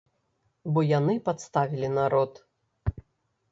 [0.77, 2.43] Бо яны падставілі народ.